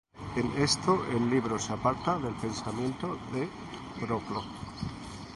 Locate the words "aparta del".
1.73-2.33